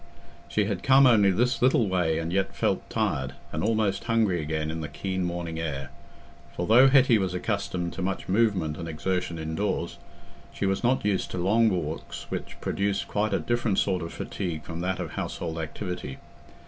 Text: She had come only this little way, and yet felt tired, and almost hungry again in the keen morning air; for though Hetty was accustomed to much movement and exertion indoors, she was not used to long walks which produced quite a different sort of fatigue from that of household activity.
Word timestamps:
She 0.47 0.65
had 0.65 0.81
come 0.81 1.05
only 1.05 1.29
this 1.29 1.61
little 1.61 1.87
way, 1.87 2.17
and 2.17 2.33
yet 2.33 2.55
felt 2.55 2.89
tired, 2.89 3.35
and 3.51 3.63
almost 3.63 4.05
hungry 4.05 4.41
again 4.41 4.71
in 4.71 4.81
the 4.81 4.87
keen 4.87 5.23
morning 5.23 5.59
air; 5.59 5.91
for 6.55 6.65
though 6.65 6.87
Hetty 6.87 7.19
was 7.19 7.35
accustomed 7.35 7.93
to 7.93 8.01
much 8.01 8.27
movement 8.27 8.77
and 8.77 8.87
exertion 8.87 9.37
indoors, 9.37 9.99
she 10.51 10.65
was 10.65 10.83
not 10.83 11.05
used 11.05 11.29
to 11.29 11.37
long 11.37 11.69
walks 11.69 12.25
which 12.29 12.59
produced 12.61 13.07
quite 13.07 13.31
a 13.31 13.39
different 13.39 13.77
sort 13.77 14.01
of 14.01 14.11
fatigue 14.11 14.63
from 14.63 14.81
that 14.81 14.97
of 14.97 15.11
household 15.11 15.59
activity. 15.59 16.17